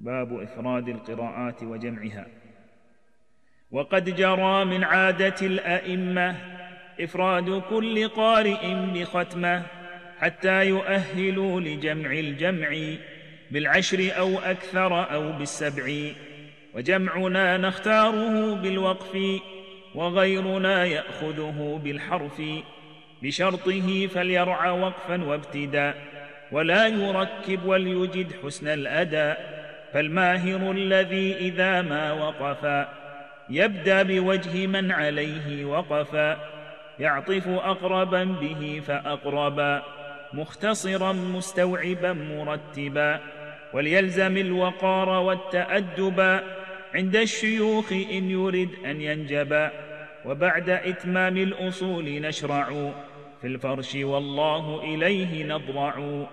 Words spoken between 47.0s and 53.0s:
الشيوخ إن يرد أن ينجبا وبعد إتمام الأصول نشرع